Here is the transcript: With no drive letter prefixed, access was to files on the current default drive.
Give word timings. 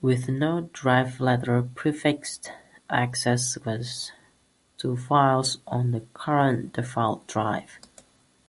With 0.00 0.26
no 0.30 0.70
drive 0.72 1.20
letter 1.20 1.60
prefixed, 1.62 2.50
access 2.88 3.58
was 3.58 4.10
to 4.78 4.96
files 4.96 5.58
on 5.66 5.90
the 5.90 6.00
current 6.14 6.72
default 6.72 7.26
drive. 7.28 7.78